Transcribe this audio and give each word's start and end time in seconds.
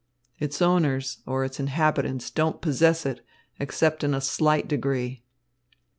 Its 0.39 0.63
owners, 0.63 1.19
or 1.27 1.45
its 1.45 1.59
inhabitants, 1.59 2.31
don't 2.31 2.59
possess 2.59 3.05
it, 3.05 3.23
except 3.59 4.03
in 4.03 4.15
a 4.15 4.19
slight 4.19 4.67
degree. 4.67 5.21